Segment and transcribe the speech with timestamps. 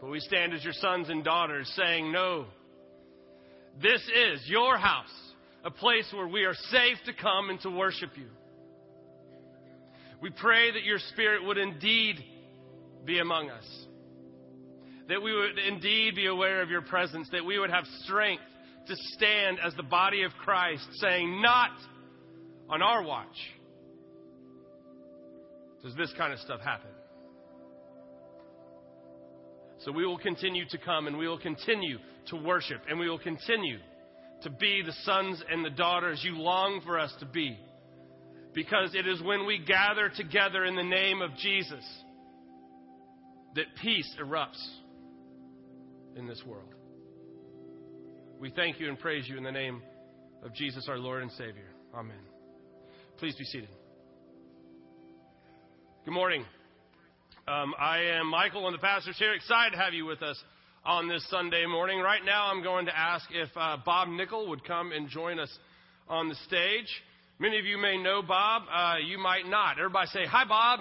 [0.00, 2.46] But we stand as your sons and daughters saying, No,
[3.82, 5.12] this is your house,
[5.64, 8.28] a place where we are safe to come and to worship you.
[10.22, 12.16] We pray that your spirit would indeed
[13.04, 13.86] be among us,
[15.08, 18.42] that we would indeed be aware of your presence, that we would have strength
[18.86, 21.72] to stand as the body of Christ, saying, Not
[22.68, 23.26] on our watch
[25.82, 26.90] does this kind of stuff happen.
[29.84, 31.98] So we will continue to come and we will continue
[32.28, 33.78] to worship and we will continue
[34.42, 37.58] to be the sons and the daughters you long for us to be.
[38.52, 41.84] Because it is when we gather together in the name of Jesus
[43.54, 44.64] that peace erupts
[46.16, 46.74] in this world.
[48.38, 49.82] We thank you and praise you in the name
[50.42, 51.68] of Jesus, our Lord and Savior.
[51.94, 52.16] Amen.
[53.18, 53.68] Please be seated.
[56.04, 56.44] Good morning.
[57.50, 59.32] Um, I am Michael, and the pastors here.
[59.34, 60.40] Excited to have you with us
[60.84, 61.98] on this Sunday morning.
[61.98, 65.50] Right now, I'm going to ask if uh, Bob Nickel would come and join us
[66.08, 66.86] on the stage.
[67.40, 68.62] Many of you may know Bob.
[68.72, 69.78] Uh, you might not.
[69.78, 70.80] Everybody say, Hi, Bob.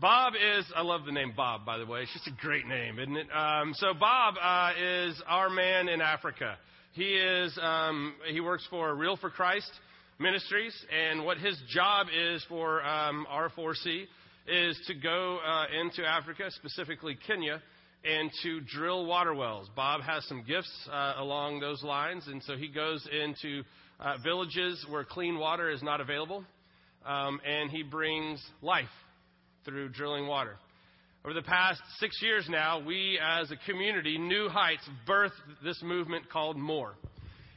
[0.00, 2.00] Bob is, I love the name Bob, by the way.
[2.00, 3.26] It's just a great name, isn't it?
[3.30, 6.56] Um, so Bob uh, is our man in Africa.
[6.92, 9.70] He is, um, he works for Real for Christ
[10.18, 14.06] Ministries, and what his job is for um, R4C
[14.50, 17.62] is to go uh, into Africa, specifically Kenya,
[18.04, 19.68] and to drill water wells.
[19.74, 23.62] Bob has some gifts uh, along those lines, and so he goes into
[24.00, 26.44] uh, villages where clean water is not available,
[27.04, 28.86] um, and he brings life
[29.64, 30.56] through drilling water.
[31.24, 35.32] Over the past six years now, we as a community, New Heights, birthed
[35.62, 36.94] this movement called More.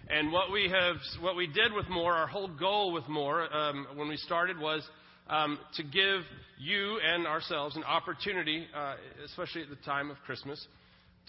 [0.10, 3.88] And what we have, what we did with More, our whole goal with More, um,
[3.96, 4.86] when we started was
[5.32, 6.22] um, to give
[6.60, 10.68] you and ourselves an opportunity, uh, especially at the time of Christmas,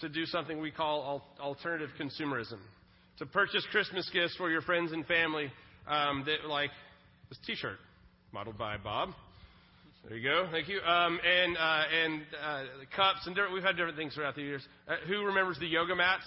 [0.01, 2.59] to do something we call alternative consumerism.
[3.19, 5.51] To purchase Christmas gifts for your friends and family,
[5.87, 6.71] um, that, like
[7.29, 7.77] this t shirt,
[8.31, 9.09] modeled by Bob.
[10.07, 10.49] There you go.
[10.51, 10.81] Thank you.
[10.81, 14.61] Um, and uh, and uh, cups and we've had different things throughout the years.
[14.87, 16.25] Uh, who remembers the yoga mats?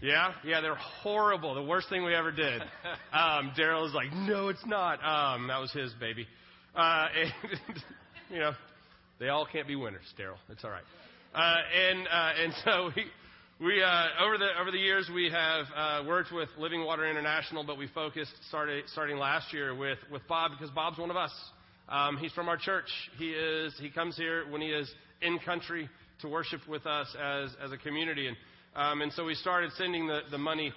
[0.00, 1.54] Yeah, yeah, they're horrible.
[1.54, 2.62] The worst thing we ever did.
[3.12, 4.98] Um, Daryl is like, no, it's not.
[5.02, 6.26] Um, that was his baby.
[6.76, 7.32] Uh, and,
[8.30, 8.52] you know,
[9.18, 10.36] they all can't be winners, Daryl.
[10.50, 10.84] It's all right.
[11.34, 13.06] Uh, and uh, and so we
[13.66, 17.64] we uh, over the over the years we have uh, worked with Living Water International,
[17.64, 21.32] but we focused started, starting last year with with Bob because Bob's one of us.
[21.88, 22.88] Um, he's from our church.
[23.18, 24.90] He is he comes here when he is
[25.22, 25.88] in country
[26.20, 28.36] to worship with us as as a community and.
[28.74, 30.70] Um, and so we started sending the, the money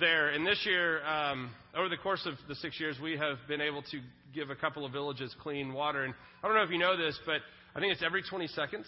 [0.00, 0.30] there.
[0.30, 3.82] And this year, um, over the course of the six years, we have been able
[3.82, 4.00] to
[4.34, 6.04] give a couple of villages clean water.
[6.04, 7.40] And I don't know if you know this, but
[7.74, 8.86] I think it's every 20 seconds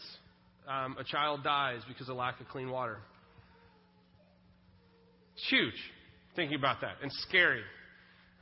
[0.68, 2.98] um, a child dies because of lack of clean water.
[5.34, 5.74] It's huge
[6.36, 7.62] thinking about that and scary.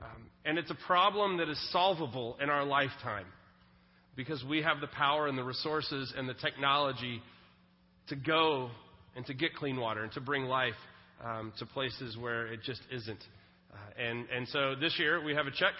[0.00, 3.26] Um, and it's a problem that is solvable in our lifetime
[4.16, 7.22] because we have the power and the resources and the technology
[8.08, 8.70] to go
[9.16, 10.74] and to get clean water and to bring life
[11.24, 13.22] um, to places where it just isn't.
[13.72, 15.72] Uh, and, and so this year we have a check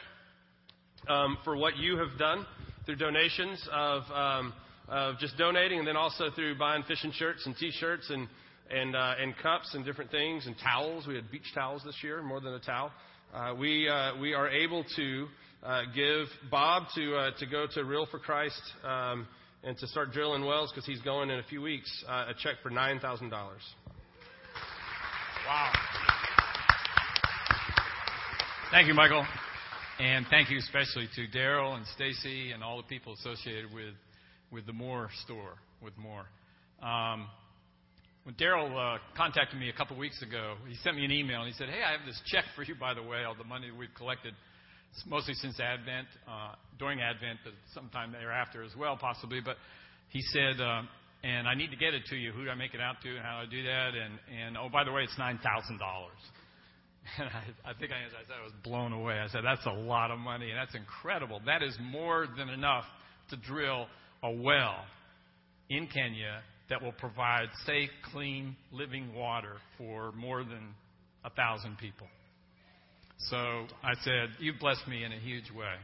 [1.09, 2.47] um, for what you have done
[2.85, 4.53] through donations of, um,
[4.89, 8.29] of just donating and then also through buying fishing shirts and t-shirts and,
[8.71, 11.07] and, uh, and cups and different things and towels.
[11.07, 12.91] We had beach towels this year, more than a towel.
[13.35, 15.27] Uh, we, uh, we are able to
[15.63, 19.27] uh, give Bob to, uh, to go to Real for Christ um,
[19.63, 22.57] and to start drilling wells because he's going in a few weeks, uh, a check
[22.63, 23.31] for $9,000.
[25.47, 25.73] Wow.
[28.71, 29.25] Thank you, Michael.
[30.03, 33.95] And thank you especially to Daryl and Stacy and all the people associated with,
[34.51, 36.27] with the More store, with More.
[36.83, 37.29] Um,
[38.25, 41.47] when Daryl uh, contacted me a couple weeks ago, he sent me an email and
[41.47, 43.71] he said, Hey, I have this check for you, by the way, all the money
[43.71, 44.35] we've collected
[45.07, 49.39] mostly since Advent, uh, during Advent, but sometime thereafter as well, possibly.
[49.41, 49.55] But
[50.09, 50.83] he said, uh,
[51.23, 52.33] and I need to get it to you.
[52.33, 53.91] Who do I make it out to, and how do I do that?
[53.95, 56.19] And and oh, by the way, it's nine thousand dollars.
[57.19, 59.15] And I, I think I, I said I was blown away.
[59.15, 61.41] I said that's a lot of money, and that's incredible.
[61.47, 62.85] That is more than enough
[63.31, 63.87] to drill
[64.23, 64.77] a well
[65.69, 70.75] in Kenya that will provide safe, clean, living water for more than
[71.25, 72.07] a thousand people.
[73.31, 73.37] So
[73.83, 75.75] I said, You've blessed me in a huge way.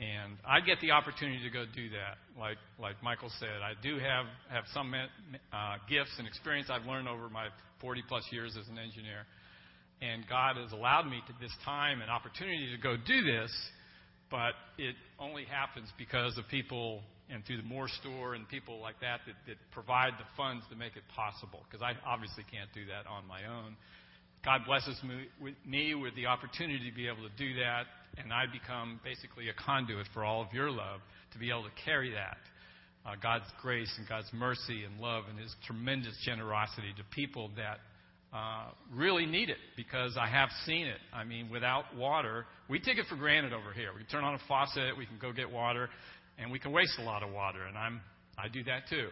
[0.00, 2.16] And I get the opportunity to go do that.
[2.38, 7.06] Like, like Michael said, I do have, have some uh, gifts and experience I've learned
[7.06, 7.48] over my
[7.82, 9.26] 40 plus years as an engineer.
[10.00, 13.52] And God has allowed me to this time and opportunity to go do this,
[14.30, 18.98] but it only happens because of people and through the More store and people like
[19.00, 21.60] that that, that provide the funds to make it possible.
[21.68, 23.76] Because I obviously can't do that on my own.
[24.44, 27.84] God blesses me with, me with the opportunity to be able to do that,
[28.16, 31.00] and I become basically a conduit for all of your love
[31.32, 32.38] to be able to carry that.
[33.04, 37.78] Uh, God's grace and God's mercy and love and His tremendous generosity to people that
[38.32, 40.98] uh, really need it because I have seen it.
[41.12, 43.90] I mean, without water, we take it for granted over here.
[43.96, 45.88] We turn on a faucet, we can go get water,
[46.38, 48.00] and we can waste a lot of water, and I'm
[48.38, 49.08] I do that too.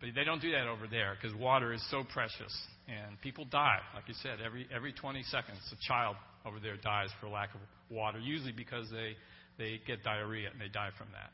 [0.00, 2.54] But they don't do that over there because water is so precious,
[2.88, 3.78] and people die.
[3.94, 6.16] Like you said, every every 20 seconds, a child
[6.46, 7.60] over there dies for lack of
[7.90, 9.16] water, usually because they
[9.58, 11.30] they get diarrhea and they die from that.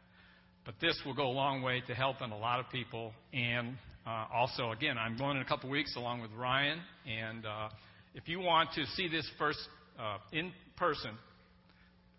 [0.64, 3.12] But this will go a long way to helping a lot of people.
[3.32, 6.78] And uh, also, again, I'm going in a couple weeks along with Ryan.
[7.06, 7.68] And uh,
[8.14, 9.58] if you want to see this first
[9.98, 11.10] uh, in person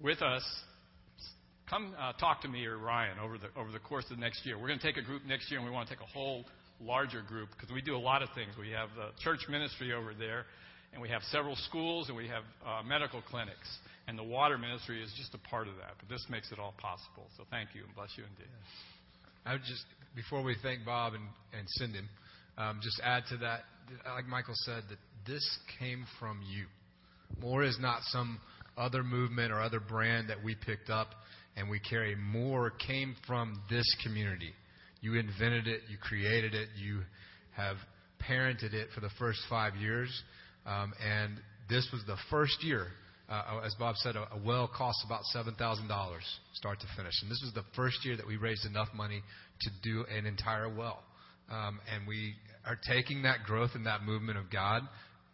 [0.01, 0.43] with us,
[1.69, 4.45] come uh, talk to me or Ryan over the over the course of the next
[4.45, 4.57] year.
[4.57, 6.43] We're going to take a group next year, and we want to take a whole
[6.81, 8.51] larger group because we do a lot of things.
[8.59, 10.45] We have the church ministry over there,
[10.91, 13.67] and we have several schools, and we have uh, medical clinics,
[14.07, 15.95] and the water ministry is just a part of that.
[15.99, 17.27] But this makes it all possible.
[17.37, 18.51] So thank you, and bless you indeed.
[19.47, 21.23] I would just before we thank Bob and,
[21.57, 22.09] and send him,
[22.57, 23.61] um, just add to that,
[24.13, 26.65] like Michael said, that this came from you.
[27.39, 28.41] More is not some
[28.77, 31.07] other movement or other brand that we picked up
[31.55, 34.51] and we carry more came from this community.
[35.01, 37.01] You invented it, you created it, you
[37.55, 37.77] have
[38.29, 40.09] parented it for the first five years,
[40.65, 41.39] um, and
[41.69, 42.87] this was the first year.
[43.29, 47.13] Uh, as Bob said, a, a well costs about seven thousand dollars start to finish,
[47.21, 49.21] and this was the first year that we raised enough money
[49.61, 51.03] to do an entire well.
[51.49, 52.33] Um, and we
[52.65, 54.83] are taking that growth and that movement of God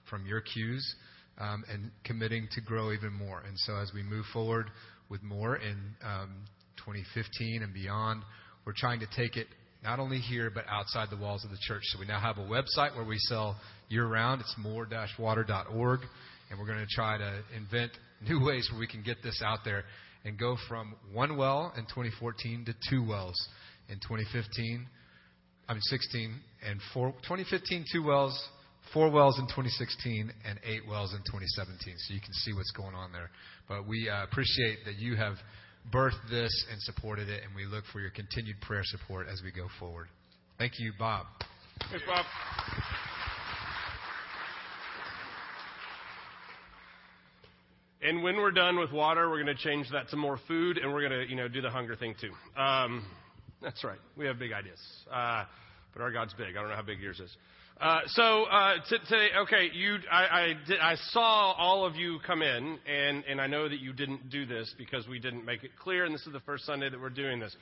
[0.10, 0.95] from your cues
[1.40, 3.42] um, and committing to grow even more.
[3.48, 4.69] And so as we move forward
[5.10, 6.46] with more in um,
[6.86, 8.24] 2015 and beyond.
[8.66, 9.48] We're trying to take it
[9.84, 11.81] not only here but outside the walls of the church.
[11.86, 13.56] So we now have a website where we sell
[13.89, 14.42] year round.
[14.42, 16.00] It's more-water.org,
[16.50, 17.92] and we're going to try to invent
[18.28, 19.84] new ways where we can get this out there
[20.25, 23.48] and go from one well in 2014 to two wells
[23.90, 24.86] in 2015.
[25.68, 26.36] I mean 16
[26.68, 28.38] and four, 2015 two wells,
[28.94, 31.95] four wells in 2016 and eight wells in 2017.
[31.98, 33.30] So you can see what's going on there.
[33.68, 35.36] But we uh, appreciate that you have
[35.92, 39.51] birthed this and supported it, and we look for your continued prayer support as we
[39.51, 40.07] go forward.
[40.57, 41.25] Thank you, Bob.
[41.89, 42.25] Thanks, Bob.
[48.05, 50.91] And when we're done with water, we're going to change that to more food, and
[50.91, 52.31] we're going to, you know, do the hunger thing too.
[52.61, 53.05] Um,
[53.61, 54.00] that's right.
[54.17, 54.79] We have big ideas,
[55.09, 55.45] uh,
[55.94, 56.50] but our God's big.
[56.50, 57.33] I don't know how big yours is.
[57.79, 62.41] Uh, so uh, today, okay, you, I, I, did, I, saw all of you come
[62.41, 65.71] in, and, and I know that you didn't do this because we didn't make it
[65.81, 67.55] clear, and this is the first Sunday that we're doing this.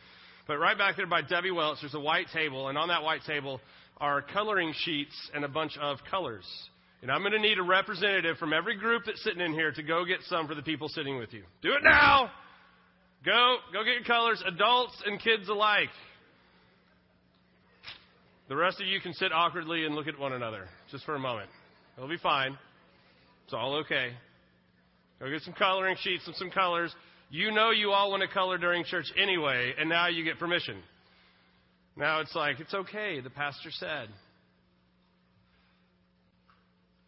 [0.47, 3.21] But right back there by Debbie Welch, there's a white table, and on that white
[3.27, 3.61] table
[3.97, 6.45] are coloring sheets and a bunch of colors.
[7.01, 9.83] And I'm going to need a representative from every group that's sitting in here to
[9.83, 11.43] go get some for the people sitting with you.
[11.61, 12.29] Do it now!
[13.25, 15.89] Go, go get your colors, adults and kids alike.
[18.49, 21.19] The rest of you can sit awkwardly and look at one another just for a
[21.19, 21.49] moment.
[21.97, 22.57] It'll be fine.
[23.45, 24.11] It's all okay.
[25.19, 26.93] Go get some coloring sheets and some colors.
[27.29, 30.77] You know you all want to color during church anyway, and now you get permission.
[31.95, 34.09] Now it's like, it's okay, the pastor said.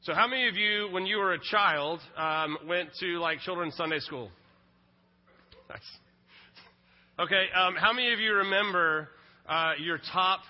[0.04, 3.74] So, how many of you, when you were a child, um, went to like children's
[3.78, 4.30] Sunday school?
[5.70, 5.80] Nice.
[7.18, 9.08] Okay, um, how many of you remember
[9.48, 10.42] uh, your top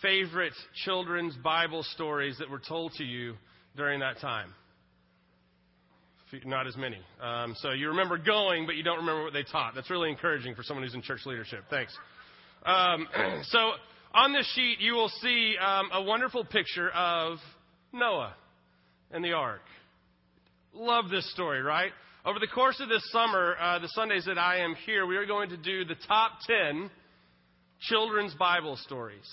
[0.00, 0.52] favorite
[0.84, 3.34] children's Bible stories that were told to you
[3.76, 4.54] during that time?
[6.44, 6.98] Not as many.
[7.20, 9.74] Um, so you remember going, but you don't remember what they taught.
[9.74, 11.64] That's really encouraging for someone who's in church leadership.
[11.70, 11.92] Thanks.
[12.64, 13.08] Um,
[13.48, 13.72] so
[14.14, 17.38] on this sheet, you will see um, a wonderful picture of
[17.92, 18.36] Noah
[19.10, 19.62] and the ark.
[20.74, 21.92] Love this story, right?
[22.24, 25.26] Over the course of this summer, uh, the Sundays that I am here, we are
[25.26, 26.90] going to do the top 10
[27.88, 29.24] children's Bible stories.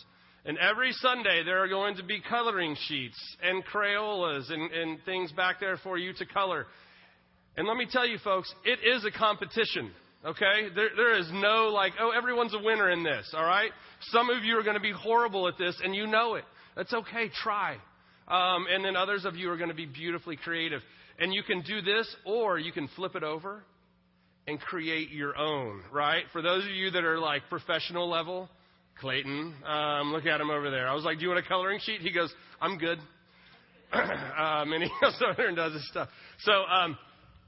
[0.45, 5.31] And every Sunday, there are going to be coloring sheets and Crayolas and, and things
[5.31, 6.67] back there for you to color.
[7.55, 9.91] And let me tell you, folks, it is a competition.
[10.25, 10.69] Okay?
[10.75, 13.33] There, there is no like, oh, everyone's a winner in this.
[13.35, 13.71] All right?
[14.11, 16.43] Some of you are going to be horrible at this, and you know it.
[16.75, 17.29] That's okay.
[17.41, 17.77] Try.
[18.27, 20.81] Um, and then others of you are going to be beautifully creative.
[21.19, 23.63] And you can do this, or you can flip it over
[24.47, 26.23] and create your own, right?
[26.33, 28.49] For those of you that are like professional level,
[28.99, 29.53] Clayton.
[29.65, 30.87] Um, look at him over there.
[30.87, 32.01] I was like, Do you want a coloring sheet?
[32.01, 32.99] He goes, I'm good.
[33.93, 36.09] um, and he goes over there and does his stuff.
[36.39, 36.97] So, um,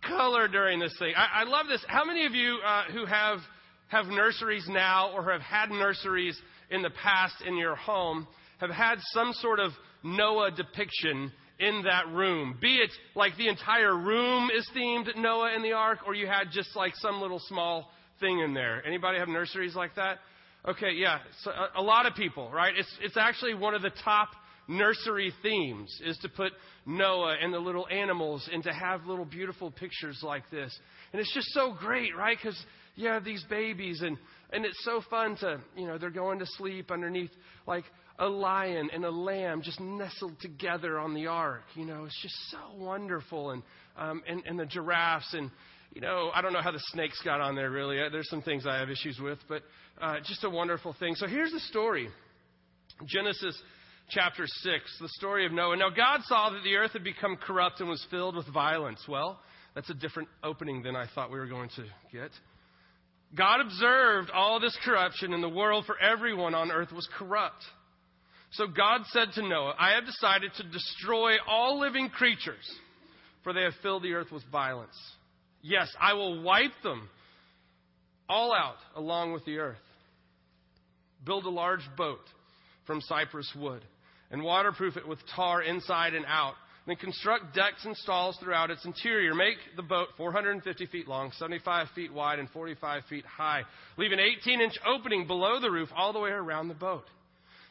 [0.07, 1.13] color during this thing.
[1.15, 1.83] I, I love this.
[1.87, 3.39] How many of you uh, who have
[3.87, 6.39] have nurseries now or have had nurseries
[6.69, 8.27] in the past in your home
[8.59, 9.71] have had some sort of
[10.05, 12.57] Noah depiction in that room.
[12.61, 16.51] Be it like the entire room is themed Noah and the ark, or you had
[16.51, 18.85] just like some little small thing in there.
[18.85, 20.19] Anybody have nurseries like that?
[20.67, 21.19] Okay, yeah.
[21.41, 22.73] So a, a lot of people, right?
[22.77, 24.29] It's, it's actually one of the top
[24.67, 26.51] nursery themes is to put
[26.85, 30.77] Noah and the little animals and to have little beautiful pictures like this.
[31.13, 32.37] And it's just so great, right?
[32.37, 32.59] Because
[32.95, 34.17] you have these babies and,
[34.51, 37.31] and it's so fun to, you know, they're going to sleep underneath
[37.67, 37.83] like
[38.19, 41.63] a lion and a lamb just nestled together on the ark.
[41.75, 43.51] You know, it's just so wonderful.
[43.51, 43.63] And,
[43.97, 45.51] um, and, and the giraffes and,
[45.93, 47.97] you know, I don't know how the snakes got on there really.
[48.11, 49.63] There's some things I have issues with, but
[50.01, 51.15] uh, just a wonderful thing.
[51.15, 52.09] So here's the story
[53.05, 53.61] Genesis
[54.09, 55.75] chapter 6, the story of Noah.
[55.75, 59.01] Now, God saw that the earth had become corrupt and was filled with violence.
[59.07, 59.39] Well,
[59.73, 62.31] that's a different opening than I thought we were going to get.
[63.35, 67.63] God observed all this corruption in the world, for everyone on earth was corrupt.
[68.55, 72.63] So God said to Noah, I have decided to destroy all living creatures,
[73.43, 74.95] for they have filled the earth with violence.
[75.61, 77.09] Yes, I will wipe them
[78.29, 79.77] all out along with the earth.
[81.25, 82.21] Build a large boat
[82.87, 83.81] from cypress wood
[84.31, 86.53] and waterproof it with tar inside and out.
[86.87, 89.33] Then construct decks and stalls throughout its interior.
[89.33, 93.63] Make the boat 450 feet long, 75 feet wide, and 45 feet high.
[93.97, 97.05] Leave an 18 inch opening below the roof all the way around the boat.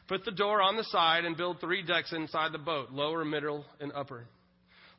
[0.07, 3.65] Put the door on the side and build three decks inside the boat, lower, middle,
[3.79, 4.25] and upper.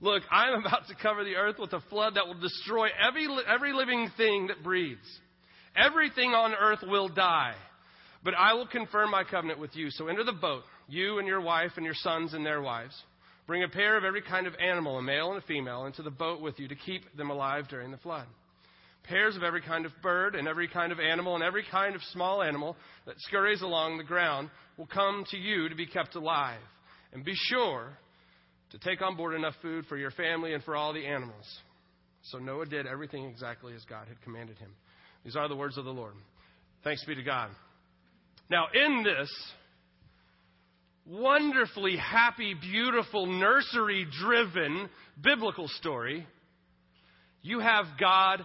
[0.01, 3.73] Look, I'm about to cover the earth with a flood that will destroy every, every
[3.73, 5.07] living thing that breathes.
[5.77, 7.55] Everything on earth will die.
[8.25, 9.89] But I will confirm my covenant with you.
[9.91, 12.95] So enter the boat, you and your wife and your sons and their wives.
[13.47, 16.11] Bring a pair of every kind of animal, a male and a female, into the
[16.11, 18.27] boat with you to keep them alive during the flood.
[19.05, 22.03] Pairs of every kind of bird and every kind of animal and every kind of
[22.13, 26.61] small animal that scurries along the ground will come to you to be kept alive.
[27.13, 27.97] And be sure
[28.71, 31.45] to take on board enough food for your family and for all the animals.
[32.25, 34.71] So Noah did everything exactly as God had commanded him.
[35.25, 36.15] These are the words of the Lord.
[36.85, 37.51] Thanks be to God.
[38.51, 39.31] Now, in this
[41.07, 44.89] wonderfully happy, beautiful, nursery driven
[45.23, 46.27] biblical story,
[47.43, 48.45] you have God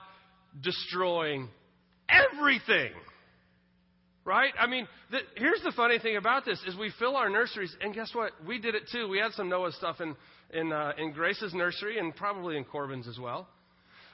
[0.61, 1.49] destroying
[2.07, 2.91] everything.
[4.23, 4.53] Right?
[4.59, 7.91] I mean, the, here's the funny thing about this is we fill our nurseries, and
[7.93, 8.33] guess what?
[8.47, 9.07] We did it too.
[9.07, 10.15] We had some Noah stuff in
[10.53, 13.47] in, uh, in Grace's nursery, and probably in Corbin's as well.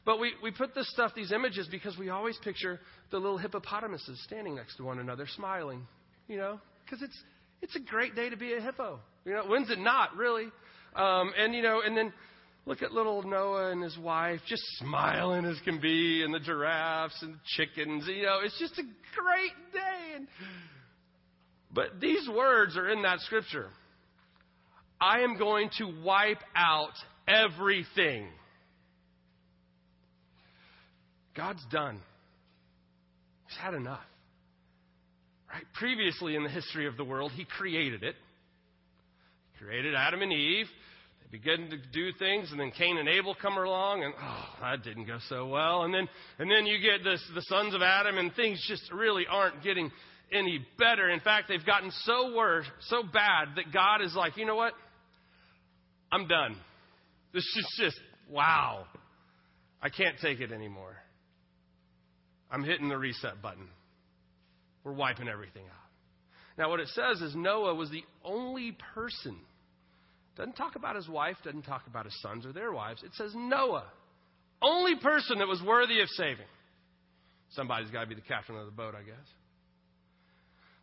[0.06, 2.80] But we, we put this stuff, these images, because we always picture
[3.12, 5.86] the little hippopotamuses standing next to one another, smiling.
[6.28, 7.18] You know, because it's
[7.62, 9.00] it's a great day to be a hippo.
[9.26, 10.48] You know, when's it not really?
[10.96, 12.14] Um, and you know, and then
[12.68, 17.18] look at little Noah and his wife just smiling as can be, and the giraffes
[17.22, 18.04] and chickens.
[18.08, 20.16] You know, it's just a great day.
[20.18, 20.28] And,
[21.74, 23.70] but these words are in that scripture.
[25.00, 26.94] I am going to wipe out
[27.28, 28.28] everything.
[31.36, 32.02] God's done.
[33.48, 34.02] He's had enough.
[35.50, 35.64] Right?
[35.76, 38.16] Previously in the history of the world, He created it.
[39.54, 40.66] He created Adam and Eve.
[41.30, 45.06] Began to do things, and then Cain and Abel come along, and oh, that didn't
[45.06, 45.84] go so well.
[45.84, 46.08] And then,
[46.40, 49.92] and then you get this, the sons of Adam, and things just really aren't getting
[50.32, 51.10] any better.
[51.10, 54.74] In fact, they've gotten so worse, so bad that God is like, you know what?
[56.10, 56.56] I'm done.
[57.34, 58.86] This is just wow.
[59.82, 60.96] I can't take it anymore.
[62.50, 63.68] I'm hitting the reset button.
[64.86, 65.88] We're wiping everything out.
[66.58, 69.38] Now, what it says is Noah was the only person.
[70.38, 73.02] Doesn't talk about his wife, doesn't talk about his sons or their wives.
[73.04, 73.86] It says Noah,
[74.62, 76.46] only person that was worthy of saving.
[77.52, 79.16] Somebody's got to be the captain of the boat, I guess.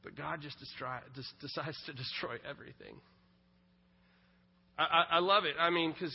[0.03, 2.97] But God just, destroy, just decides to destroy everything.
[4.77, 5.55] I, I, I love it.
[5.59, 6.15] I mean, because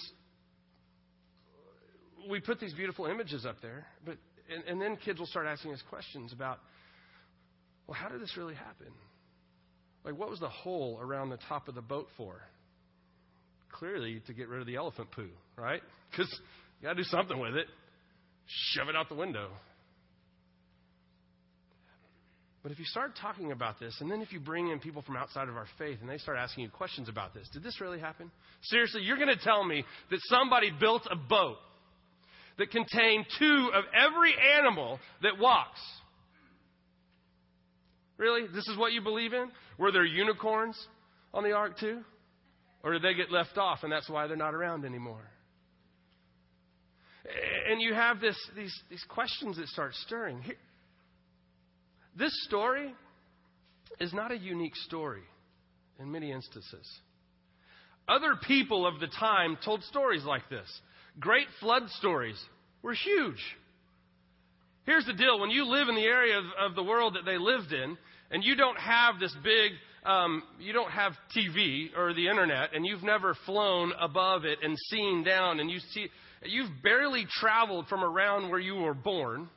[2.30, 4.18] we put these beautiful images up there, but
[4.54, 6.60] and, and then kids will start asking us questions about,
[7.88, 8.88] well, how did this really happen?
[10.04, 12.42] Like, what was the hole around the top of the boat for?
[13.72, 15.82] Clearly, to get rid of the elephant poo, right?
[16.12, 16.40] Because
[16.82, 17.68] you got to do something with it.
[18.48, 19.50] Shove it out the window.
[22.64, 25.16] But if you start talking about this, and then if you bring in people from
[25.16, 28.00] outside of our faith and they start asking you questions about this, did this really
[28.00, 28.32] happen?
[28.64, 31.58] Seriously, you're going to tell me that somebody built a boat
[32.58, 35.80] that contained two of every animal that walks.
[38.18, 38.48] Really?
[38.54, 39.48] This is what you believe in?
[39.78, 40.78] Were there unicorns
[41.34, 42.02] on the ark too?
[42.84, 45.30] Or did they get left off and that's why they're not around anymore?
[47.70, 50.42] And you have this, these, these questions that start stirring.
[50.42, 50.56] Here,
[52.18, 52.94] This story
[54.00, 55.22] is not a unique story
[56.00, 56.88] in many instances.
[58.08, 60.68] Other people of the time told stories like this.
[61.20, 62.42] Great flood stories
[62.82, 63.44] were huge.
[64.86, 67.38] Here's the deal when you live in the area of, of the world that they
[67.38, 67.98] lived in,
[68.32, 69.74] and you don't have this big,
[70.06, 74.78] um, you don't have TV or the internet, and you've never flown above it and
[74.90, 76.08] seen down, and you see,
[76.44, 79.50] you've barely traveled from around where you were born.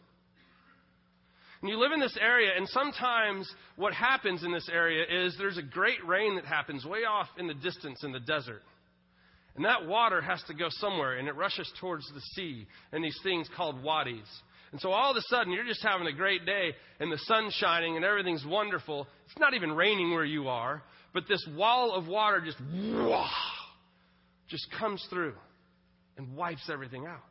[1.60, 5.58] And you live in this area, and sometimes what happens in this area is there's
[5.58, 8.62] a great rain that happens way off in the distance in the desert.
[9.54, 13.18] And that water has to go somewhere, and it rushes towards the sea, and these
[13.22, 14.26] things called wadis.
[14.72, 17.52] And so all of a sudden, you're just having a great day, and the sun's
[17.54, 19.06] shining, and everything's wonderful.
[19.26, 23.28] It's not even raining where you are, but this wall of water just, wah,
[24.48, 25.34] just comes through
[26.16, 27.22] and wipes everything out.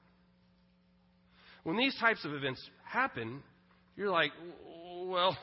[1.63, 3.41] When these types of events happen,
[3.95, 4.31] you're like,
[5.05, 5.36] well,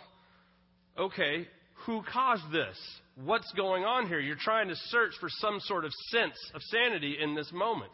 [0.96, 1.48] okay,
[1.86, 2.76] who caused this?
[3.24, 4.20] What's going on here?
[4.20, 7.92] You're trying to search for some sort of sense of sanity in this moment.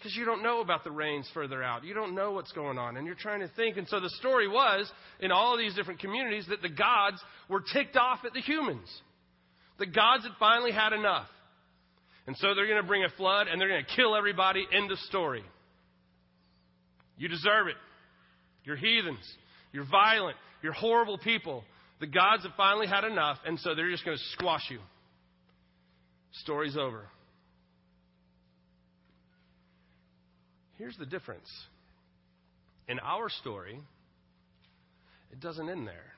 [0.00, 1.84] Because you don't know about the rains further out.
[1.84, 2.96] You don't know what's going on.
[2.96, 3.76] And you're trying to think.
[3.76, 4.90] And so the story was,
[5.20, 7.18] in all of these different communities, that the gods
[7.50, 8.88] were ticked off at the humans.
[9.78, 11.26] The gods had finally had enough.
[12.26, 14.66] And so they're going to bring a flood and they're going to kill everybody.
[14.74, 15.44] End of story.
[17.18, 17.76] You deserve it.
[18.64, 19.26] You're heathens.
[19.70, 20.36] You're violent.
[20.62, 21.62] You're horrible people.
[22.00, 24.78] The gods have finally had enough, and so they're just going to squash you.
[26.32, 27.02] Story's over.
[30.80, 31.46] Here's the difference.
[32.88, 33.78] In our story,
[35.30, 36.14] it doesn't end there.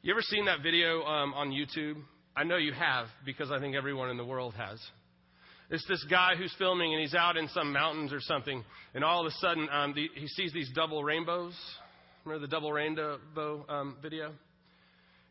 [0.00, 1.96] You ever seen that video um, on YouTube?
[2.34, 4.80] I know you have because I think everyone in the world has.
[5.68, 8.64] It's this guy who's filming and he's out in some mountains or something,
[8.94, 11.52] and all of a sudden um, the, he sees these double rainbows.
[12.24, 13.18] Remember the double rainbow
[13.68, 14.32] um, video?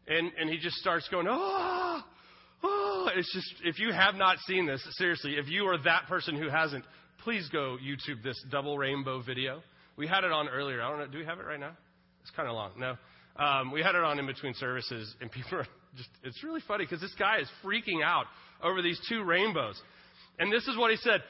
[0.07, 1.83] And and he just starts going, oh,
[3.15, 6.50] It's just if you have not seen this, seriously, if you are that person who
[6.50, 6.85] hasn't,
[7.24, 9.61] please go YouTube this double rainbow video.
[9.96, 10.81] We had it on earlier.
[10.81, 11.07] I don't know.
[11.07, 11.77] Do we have it right now?
[12.22, 12.72] It's kind of long.
[12.77, 12.96] No.
[13.35, 16.85] Um, we had it on in between services, and people are just, it's really funny
[16.85, 18.25] because this guy is freaking out
[18.61, 19.79] over these two rainbows.
[20.39, 21.22] And this is what he said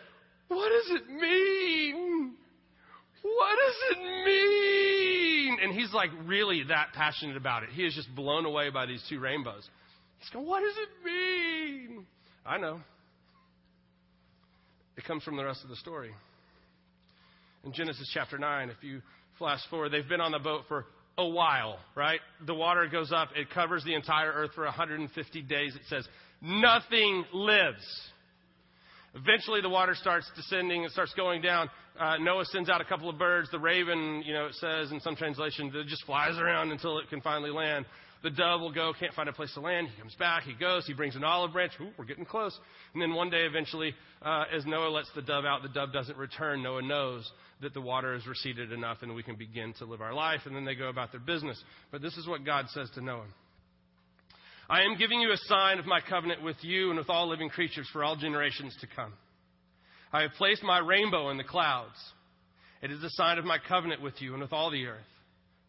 [0.47, 2.33] What does it mean?
[3.21, 5.57] What does it mean?
[5.61, 7.69] And he's like really that passionate about it.
[7.69, 9.67] He is just blown away by these two rainbows.
[10.23, 12.05] He's going, What does it mean?
[12.45, 12.79] I know.
[14.95, 16.11] It comes from the rest of the story.
[17.65, 19.01] In Genesis chapter 9, if you
[19.37, 20.85] flash forward, they've been on the boat for
[21.17, 22.19] a while, right?
[22.45, 25.75] The water goes up, it covers the entire earth for 150 days.
[25.75, 26.07] It says,
[26.41, 27.83] Nothing lives.
[29.15, 30.83] Eventually, the water starts descending.
[30.83, 31.69] It starts going down.
[31.99, 33.49] Uh, Noah sends out a couple of birds.
[33.51, 37.09] The raven, you know, it says in some translation, it just flies around until it
[37.09, 37.85] can finally land.
[38.23, 39.89] The dove will go, can't find a place to land.
[39.93, 40.43] He comes back.
[40.43, 40.87] He goes.
[40.87, 41.73] He brings an olive branch.
[41.81, 42.57] Ooh, we're getting close.
[42.93, 46.17] And then one day, eventually, uh, as Noah lets the dove out, the dove doesn't
[46.17, 46.63] return.
[46.63, 47.29] Noah knows
[47.61, 50.41] that the water has receded enough and we can begin to live our life.
[50.45, 51.61] And then they go about their business.
[51.91, 53.27] But this is what God says to Noah.
[54.69, 57.49] I am giving you a sign of my covenant with you and with all living
[57.49, 59.11] creatures for all generations to come.
[60.13, 61.97] I have placed my rainbow in the clouds.
[62.81, 65.01] It is a sign of my covenant with you and with all the earth.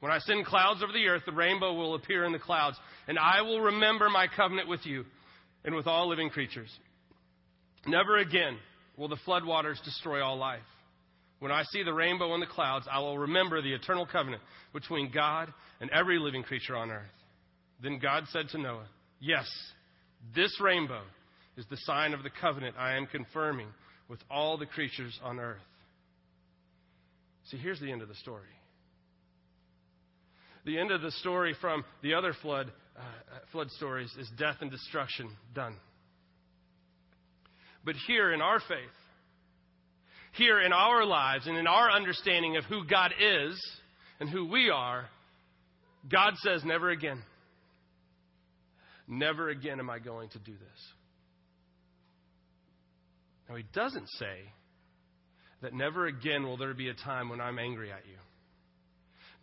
[0.05, 2.77] When I send clouds over the earth, the rainbow will appear in the clouds,
[3.09, 5.07] and I will remember my covenant with you
[5.65, 6.69] and with all living creatures.
[7.87, 8.59] Never again
[8.99, 10.61] will the floodwaters destroy all life.
[11.39, 14.43] When I see the rainbow in the clouds, I will remember the eternal covenant
[14.75, 17.07] between God and every living creature on earth.
[17.83, 18.89] Then God said to Noah,
[19.21, 19.47] Yes,
[20.35, 21.01] this rainbow
[21.57, 23.69] is the sign of the covenant I am confirming
[24.11, 25.63] with all the creatures on earth.
[27.47, 28.45] See, here's the end of the story.
[30.65, 33.01] The end of the story from the other flood, uh,
[33.53, 35.77] flood stories is death and destruction done.
[37.85, 38.79] But here in our faith,
[40.33, 43.61] here in our lives and in our understanding of who God is
[44.21, 45.07] and who we are,
[46.11, 47.23] God says, never again.
[49.07, 50.81] Never again am I going to do this.
[53.49, 54.41] Now, he doesn't say
[55.61, 58.17] that never again will there be a time when I'm angry at you.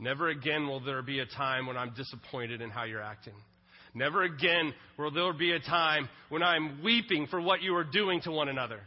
[0.02, 3.36] Never again will there be a time when I'm disappointed in how you're acting.
[3.94, 8.20] Never again will there be a time when I'm weeping for what you are doing
[8.22, 8.80] to one another.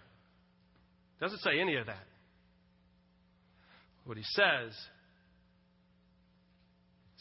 [1.21, 2.03] Doesn't say any of that.
[4.05, 4.77] What he says is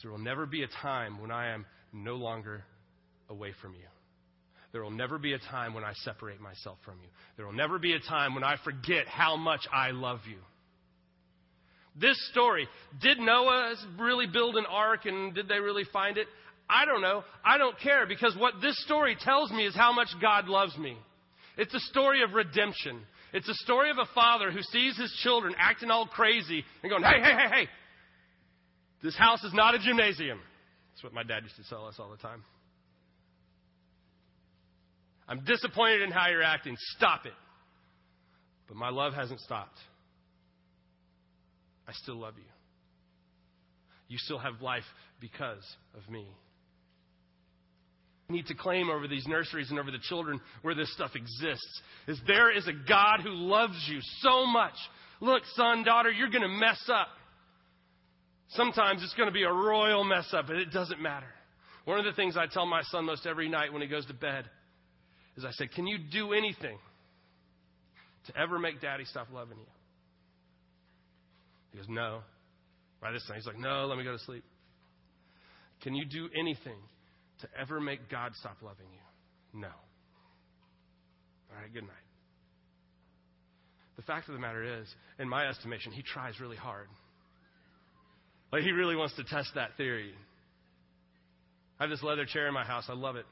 [0.01, 2.63] there will never be a time when I am no longer
[3.29, 3.85] away from you.
[4.71, 7.09] There will never be a time when I separate myself from you.
[7.37, 10.39] There will never be a time when I forget how much I love you.
[11.99, 12.67] This story,
[13.01, 16.27] did Noah really build an ark and did they really find it?
[16.69, 17.23] I don't know.
[17.45, 20.97] I don't care because what this story tells me is how much God loves me.
[21.57, 23.01] It's a story of redemption.
[23.31, 27.03] It's a story of a father who sees his children acting all crazy and going,
[27.03, 27.67] hey, hey, hey, hey,
[29.03, 30.39] this house is not a gymnasium.
[30.91, 32.43] That's what my dad used to tell us all the time.
[35.27, 36.75] I'm disappointed in how you're acting.
[36.97, 37.33] Stop it.
[38.67, 39.77] But my love hasn't stopped.
[41.87, 42.43] I still love you.
[44.07, 44.83] You still have life
[45.19, 45.63] because
[45.95, 46.27] of me.
[48.29, 52.19] need to claim over these nurseries and over the children where this stuff exists is
[52.25, 54.73] there is a God who loves you so much.
[55.21, 57.07] Look, son, daughter, you're going to mess up.
[58.49, 61.27] Sometimes it's going to be a royal mess up, but it doesn't matter.
[61.85, 64.13] One of the things I tell my son most every night when he goes to
[64.13, 64.45] bed
[65.35, 66.77] is I say, Can you do anything
[68.27, 69.65] to ever make daddy stop loving you?
[71.73, 72.21] He goes, No.
[73.01, 74.45] By this time, he's like, No, let me go to sleep.
[75.81, 76.77] Can you do anything
[77.41, 79.59] to ever make God stop loving you?
[79.59, 79.67] No.
[79.67, 81.91] All right, good night.
[83.97, 84.87] The fact of the matter is,
[85.19, 86.87] in my estimation, he tries really hard.
[88.51, 90.13] Like, he really wants to test that theory.
[91.79, 92.85] I have this leather chair in my house.
[92.87, 93.25] I love it.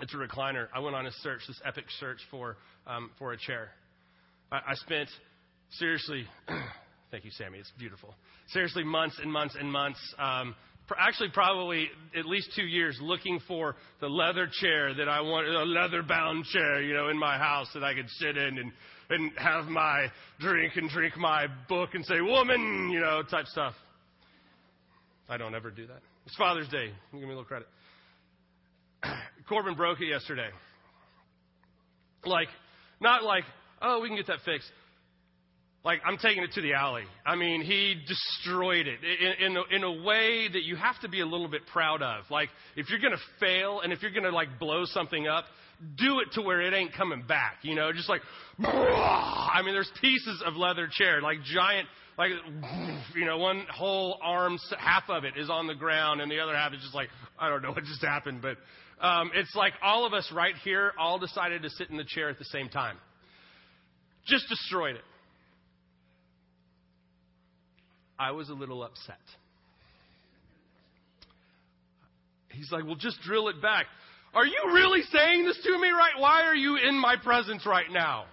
[0.00, 0.66] It's a recliner.
[0.74, 3.70] I went on a search, this epic search for, um, for a chair.
[4.52, 5.08] I, I spent,
[5.78, 6.26] seriously,
[7.14, 7.58] thank you, Sammy.
[7.58, 8.12] It's beautiful.
[8.48, 10.00] Seriously, months and months and months.
[10.18, 10.52] Um,
[10.98, 15.62] actually, probably at least two years looking for the leather chair that I want, a
[15.62, 18.72] leather bound chair, you know, in my house that I could sit in and,
[19.10, 20.08] and have my
[20.40, 23.74] drink and drink my book and say, woman, you know, type stuff.
[25.28, 26.00] I don't ever do that.
[26.26, 26.90] It's Father's Day.
[27.12, 27.68] Give me a little credit.
[29.48, 30.48] Corbin broke it yesterday.
[32.24, 32.48] Like,
[33.00, 33.44] not like,
[33.80, 34.68] oh, we can get that fixed.
[35.84, 37.04] Like, I'm taking it to the alley.
[37.26, 41.08] I mean, he destroyed it in, in, a, in a way that you have to
[41.08, 42.24] be a little bit proud of.
[42.30, 45.44] Like, if you're going to fail and if you're going to, like, blow something up,
[45.98, 47.58] do it to where it ain't coming back.
[47.62, 48.22] You know, just like,
[48.60, 52.30] I mean, there's pieces of leather chair, like giant like,
[53.16, 56.54] you know, one whole arm, half of it is on the ground, and the other
[56.54, 58.56] half is just like, I don't know what just happened, but
[59.04, 62.28] um, it's like all of us right here all decided to sit in the chair
[62.28, 62.98] at the same time.
[64.26, 65.02] Just destroyed it.
[68.18, 69.18] I was a little upset.
[72.48, 73.86] He's like, well, just drill it back.
[74.32, 76.12] Are you really saying this to me right?
[76.18, 78.24] Why are you in my presence right now?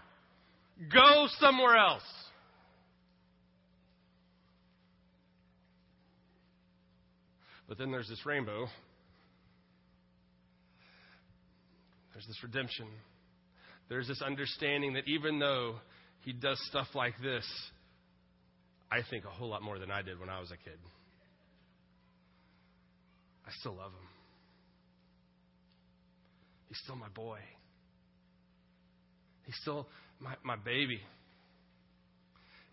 [0.91, 2.03] Go somewhere else.
[7.67, 8.67] But then there's this rainbow.
[12.13, 12.87] There's this redemption.
[13.89, 15.75] There's this understanding that even though
[16.21, 17.45] he does stuff like this,
[18.91, 20.77] I think a whole lot more than I did when I was a kid.
[23.47, 24.07] I still love him.
[26.67, 27.39] He's still my boy.
[29.45, 29.87] He's still
[30.19, 30.99] my, my baby.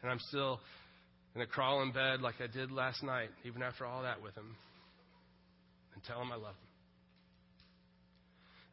[0.02, 0.60] And I'm still
[1.34, 4.34] going to crawl in bed like I did last night, even after all that with
[4.34, 4.56] him
[5.98, 6.70] and tell him I love him.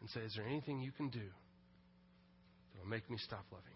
[0.01, 3.75] And say, Is there anything you can do that will make me stop loving you?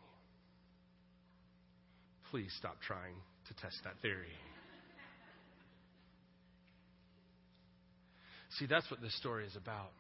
[2.30, 3.16] Please stop trying
[3.50, 4.32] to test that theory.
[8.58, 9.92] See, that's what this story is about.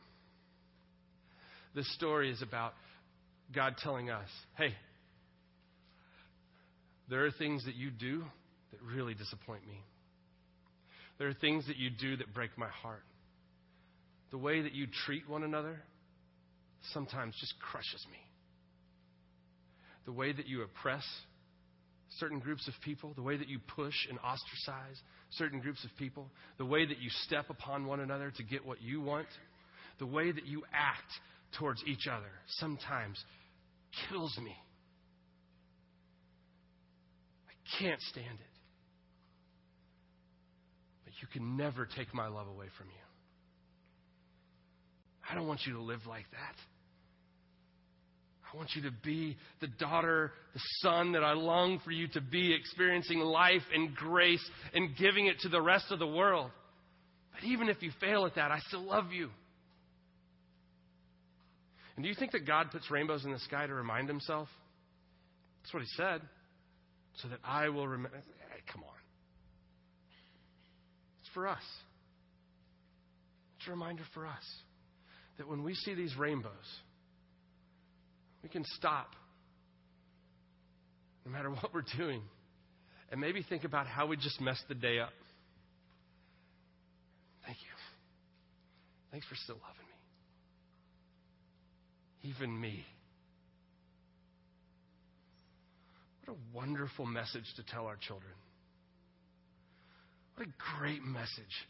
[1.75, 2.73] This story is about
[3.53, 4.73] God telling us, hey,
[7.09, 8.23] there are things that you do
[8.71, 9.83] that really disappoint me.
[11.17, 13.03] There are things that you do that break my heart
[14.31, 15.81] the way that you treat one another
[16.93, 18.19] sometimes just crushes me.
[20.05, 21.03] The way that you oppress
[22.17, 24.97] certain groups of people, the way that you push and ostracize
[25.31, 28.81] certain groups of people, the way that you step upon one another to get what
[28.81, 29.27] you want,
[29.99, 31.11] the way that you act
[31.59, 33.23] towards each other sometimes
[34.09, 34.55] kills me.
[37.47, 38.55] I can't stand it.
[41.05, 42.93] But you can never take my love away from you.
[45.29, 46.55] I don't want you to live like that.
[48.51, 52.21] I want you to be the daughter, the son that I long for you to
[52.21, 56.49] be, experiencing life and grace and giving it to the rest of the world.
[57.33, 59.29] But even if you fail at that, I still love you.
[61.95, 64.47] And do you think that God puts rainbows in the sky to remind himself?
[65.61, 66.21] That's what he said.
[67.21, 68.17] So that I will remember.
[68.17, 68.89] Hey, come on.
[71.21, 71.61] It's for us.
[73.57, 74.43] It's a reminder for us
[75.37, 76.53] that when we see these rainbows,
[78.43, 79.15] we can stop
[81.25, 82.21] no matter what we're doing
[83.11, 85.13] and maybe think about how we just messed the day up.
[87.45, 87.69] Thank you.
[89.11, 89.87] Thanks for still loving
[92.23, 92.29] me.
[92.29, 92.85] Even me.
[96.25, 98.33] What a wonderful message to tell our children.
[100.35, 101.67] What a great message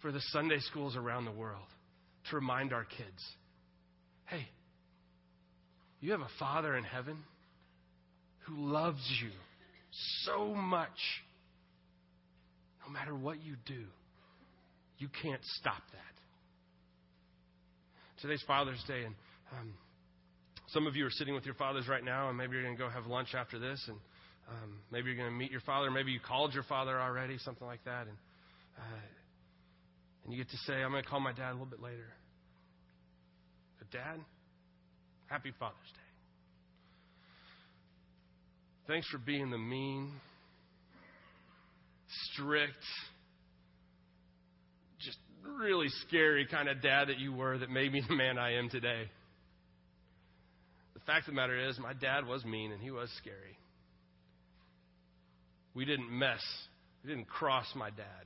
[0.00, 1.66] for the Sunday schools around the world
[2.30, 3.22] to remind our kids
[4.26, 4.46] hey,
[6.00, 7.18] you have a Father in heaven
[8.40, 9.30] who loves you
[10.24, 10.88] so much.
[12.86, 13.84] No matter what you do,
[14.98, 16.00] you can't stop that.
[18.20, 19.14] Today's Father's Day, and
[19.58, 19.74] um,
[20.68, 22.82] some of you are sitting with your fathers right now, and maybe you're going to
[22.82, 23.96] go have lunch after this, and
[24.48, 25.90] um, maybe you're going to meet your father.
[25.90, 28.16] Maybe you called your father already, something like that, and
[28.78, 29.00] uh,
[30.24, 32.08] and you get to say, "I'm going to call my dad a little bit later."
[33.78, 34.20] But Dad,
[35.28, 36.00] happy Father's Day.
[38.86, 40.12] Thanks for being the mean,
[42.32, 42.74] strict,
[45.00, 45.18] just
[45.58, 48.68] really scary kind of dad that you were that made me the man I am
[48.68, 49.10] today.
[50.94, 53.58] The fact of the matter is, my dad was mean and he was scary.
[55.74, 56.42] We didn't mess,
[57.04, 58.24] we didn't cross my dad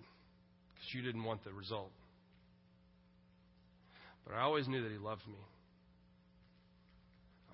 [0.75, 1.91] because you didn't want the result.
[4.27, 5.39] But I always knew that he loved me.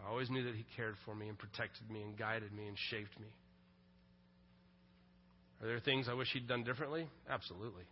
[0.07, 2.77] I always knew that He cared for me and protected me and guided me and
[2.91, 3.27] shaped me.
[5.61, 7.09] Are there things I wish He'd done differently?
[7.29, 7.85] Absolutely.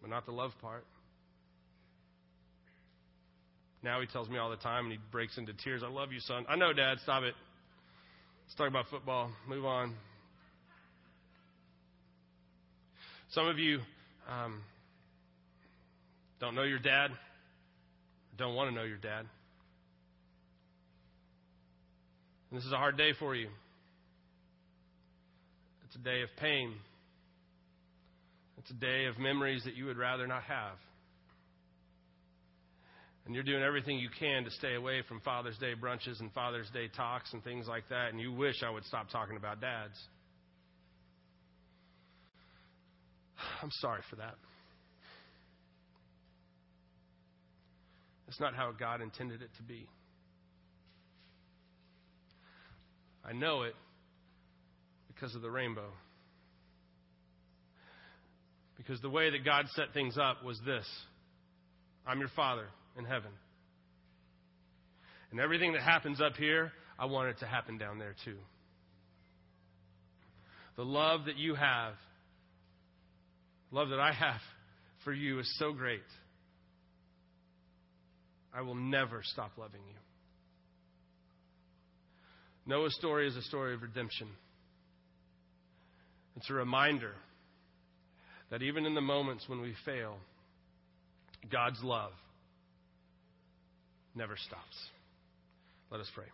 [0.00, 0.84] But not the love part.
[3.82, 5.82] Now He tells me all the time and He breaks into tears.
[5.84, 6.44] I love you, son.
[6.48, 6.98] I know, Dad.
[7.02, 7.34] Stop it.
[8.46, 9.30] Let's talk about football.
[9.48, 9.94] Move on.
[13.32, 13.80] Some of you
[14.28, 14.62] um,
[16.40, 17.10] don't know your dad,
[18.38, 19.26] don't want to know your dad.
[22.50, 23.48] And this is a hard day for you.
[25.86, 26.74] It's a day of pain.
[28.58, 30.76] It's a day of memories that you would rather not have.
[33.26, 36.70] And you're doing everything you can to stay away from Father's Day brunches and Father's
[36.70, 39.92] Day talks and things like that, and you wish I would stop talking about dads.
[43.62, 44.34] I'm sorry for that.
[48.26, 49.86] That's not how God intended it to be.
[53.28, 53.74] I know it
[55.08, 55.90] because of the rainbow.
[58.76, 60.86] Because the way that God set things up was this
[62.06, 62.64] I'm your Father
[62.96, 63.30] in heaven.
[65.30, 68.36] And everything that happens up here, I want it to happen down there too.
[70.76, 71.94] The love that you have,
[73.70, 74.40] love that I have
[75.04, 76.00] for you is so great.
[78.54, 79.96] I will never stop loving you.
[82.68, 84.28] Noah's story is a story of redemption.
[86.36, 87.12] It's a reminder
[88.50, 90.16] that even in the moments when we fail,
[91.50, 92.12] God's love
[94.14, 94.76] never stops.
[95.90, 96.26] Let us pray.